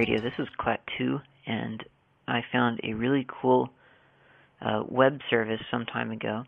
[0.00, 0.18] Radio.
[0.18, 1.84] This is Klaatu, and
[2.26, 3.68] I found a really cool
[4.62, 6.44] uh, web service some time ago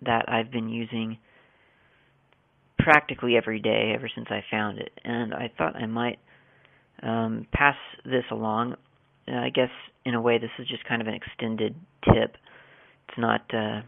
[0.00, 1.18] that I've been using
[2.78, 4.92] practically every day ever since I found it.
[5.04, 6.18] And I thought I might
[7.02, 7.74] um, pass
[8.06, 8.76] this along.
[9.28, 9.68] Uh, I guess
[10.06, 12.38] in a way, this is just kind of an extended tip.
[13.10, 13.82] It's not uh,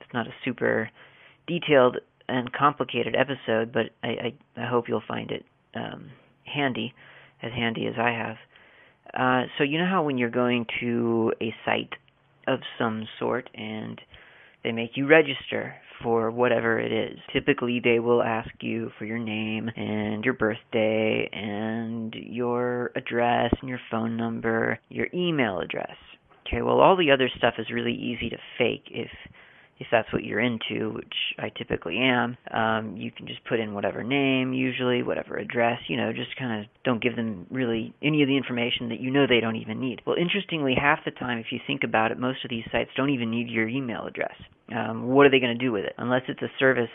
[0.00, 0.88] it's not a super
[1.46, 1.98] detailed
[2.30, 5.44] and complicated episode, but I, I, I hope you'll find it
[5.74, 6.12] um,
[6.46, 6.94] handy,
[7.42, 8.36] as handy as I have.
[9.16, 11.92] Uh, so you know how when you're going to a site
[12.46, 14.00] of some sort and
[14.62, 17.18] they make you register for whatever it is.
[17.32, 23.68] Typically, they will ask you for your name and your birthday and your address and
[23.68, 25.96] your phone number, your email address.
[26.46, 29.10] Okay, well, all the other stuff is really easy to fake if
[29.78, 33.74] if that's what you're into, which I typically am, um, you can just put in
[33.74, 38.22] whatever name, usually, whatever address, you know, just kind of don't give them really any
[38.22, 40.00] of the information that you know they don't even need.
[40.06, 43.10] Well, interestingly, half the time, if you think about it, most of these sites don't
[43.10, 44.34] even need your email address.
[44.74, 45.94] Um, what are they going to do with it?
[45.98, 46.90] Unless it's a service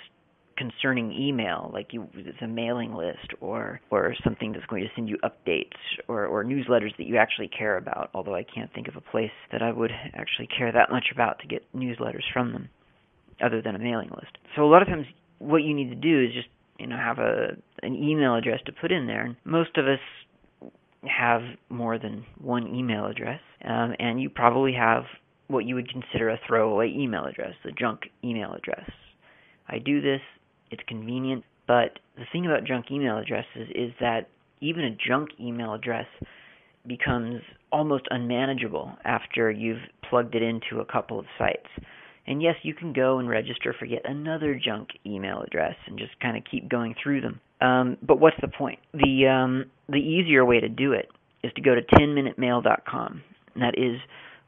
[0.60, 5.08] concerning email, like you, it's a mailing list or or something that's going to send
[5.08, 8.10] you updates or, or newsletters that you actually care about.
[8.14, 11.40] Although I can't think of a place that I would actually care that much about
[11.40, 12.70] to get newsletters from them,
[13.44, 14.38] other than a mailing list.
[14.56, 15.06] So a lot of times,
[15.40, 18.74] what you need to do is just you know have a an email address to
[18.74, 19.26] put in there.
[19.26, 20.72] And most of us
[21.08, 25.04] have more than one email address, um, and you probably have
[25.48, 28.88] what you would consider a throwaway email address, the junk email address.
[29.68, 30.22] I do this
[30.72, 31.44] it's convenient.
[31.68, 34.30] But the thing about junk email addresses is that
[34.62, 36.08] even a junk email address
[36.88, 37.42] becomes
[37.72, 41.68] almost unmanageable after you've plugged it into a couple of sites.
[42.26, 46.20] And yes, you can go and register for yet another junk email address and just
[46.20, 47.40] kind of keep going through them.
[47.62, 48.80] Um, but what's the point?
[48.94, 51.10] The um, the easier way to do it
[51.44, 53.22] is to go to 10minutemail.com.
[53.56, 54.00] And that is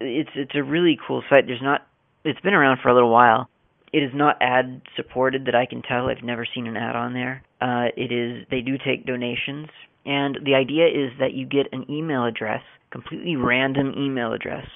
[0.00, 1.46] it's it's a really cool site.
[1.46, 1.86] There's not
[2.24, 3.48] it's been around for a little while.
[3.92, 6.08] It is not ad supported that I can tell.
[6.08, 7.42] I've never seen an ad on there.
[7.60, 9.68] Uh it is they do take donations
[10.04, 14.66] and the idea is that you get an email address, completely random email address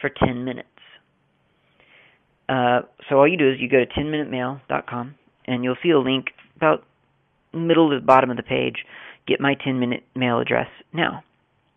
[0.00, 0.68] for 10 minutes.
[2.48, 5.14] Uh, so all you do is you go to 10minutemail.com
[5.46, 6.84] and you'll see a link about
[7.52, 8.84] middle to the bottom of the page.
[9.26, 11.24] Get my 10 minute mail address now.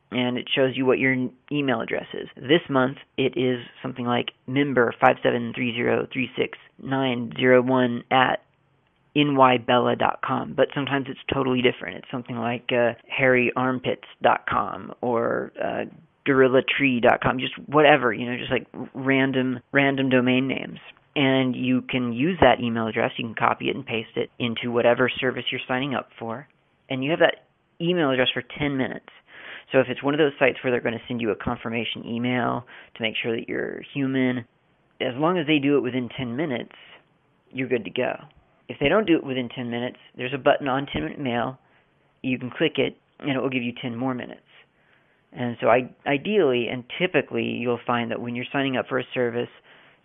[0.09, 1.13] And it shows you what your
[1.51, 2.29] email address is.
[2.35, 8.41] This month it is something like member 573036901 at
[9.17, 11.97] nybella.com, but sometimes it's totally different.
[11.97, 15.85] It's something like uh, hairyarmpits.com or uh,
[16.27, 20.79] gorillatree.com, just whatever, you know, just like random random domain names
[21.17, 23.11] and you can use that email address.
[23.17, 26.47] You can copy it and paste it into whatever service you're signing up for,
[26.91, 27.47] and you have that
[27.81, 29.07] email address for 10 minutes.
[29.71, 32.05] So if it's one of those sites where they're going to send you a confirmation
[32.05, 34.45] email to make sure that you're human,
[35.01, 36.75] as long as they do it within 10 minutes,
[37.51, 38.13] you're good to go.
[38.69, 41.57] If they don't do it within 10 minutes, there's a button on 10 minute mail.
[42.21, 44.41] You can click it, and it will give you 10 more minutes.
[45.33, 49.03] And so, I, ideally and typically, you'll find that when you're signing up for a
[49.15, 49.49] service,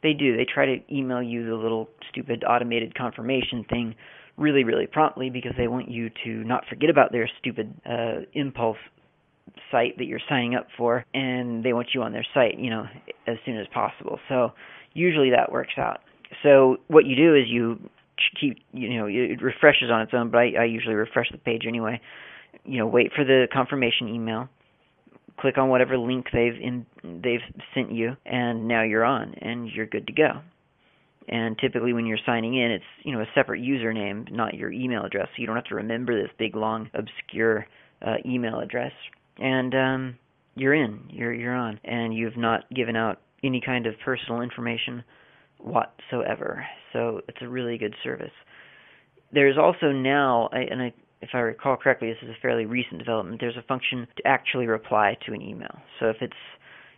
[0.03, 0.37] they do.
[0.37, 3.95] They try to email you the little stupid automated confirmation thing
[4.37, 8.79] really, really promptly because they want you to not forget about their stupid uh, impulse
[9.71, 12.85] site that you're signing up for, and they want you on their site, you know,
[13.27, 14.19] as soon as possible.
[14.29, 14.53] So
[14.95, 16.01] usually that works out.
[16.43, 17.79] So what you do is you
[18.41, 21.65] keep, you know, it refreshes on its own, but I, I usually refresh the page
[21.67, 22.01] anyway.
[22.65, 24.49] You know, wait for the confirmation email
[25.39, 27.41] click on whatever link they've in, they've
[27.75, 30.41] sent you, and now you're on, and you're good to go.
[31.29, 35.05] And typically, when you're signing in, it's you know a separate username, not your email
[35.05, 37.67] address, so you don't have to remember this big, long, obscure
[38.05, 38.93] uh, email address.
[39.39, 40.19] And um,
[40.55, 45.05] you're in, you're you're on, and you've not given out any kind of personal information
[45.59, 46.67] whatsoever.
[46.93, 48.33] So it's a really good service.
[49.33, 53.41] There's also now, and I if I recall correctly, this is a fairly recent development.
[53.41, 55.75] There's a function to actually reply to an email.
[56.01, 56.33] So if it's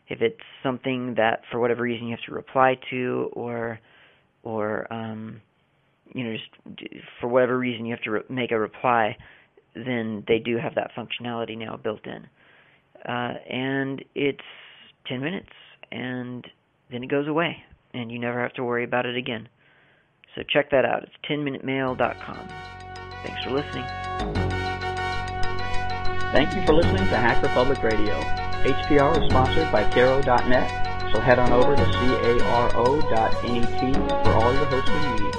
[0.08, 3.78] if it's something that for whatever reason you have to reply to, or
[4.42, 5.40] or um,
[6.14, 9.16] you know just for whatever reason you have to re- make a reply,
[9.74, 12.26] then they do have that functionality now built in,
[13.06, 14.40] uh, and it's
[15.06, 15.52] 10 minutes,
[15.92, 16.46] and
[16.90, 17.56] then it goes away,
[17.92, 19.48] and you never have to worry about it again.
[20.34, 21.02] So check that out.
[21.02, 22.50] It's 10minutemail.com.
[23.24, 23.84] Thanks for listening.
[26.32, 28.20] Thank you for listening to Hacker Public Radio.
[28.64, 33.32] HPR is sponsored by Caro.net, so head on over to caro.net
[34.24, 35.33] for all your hosting needs.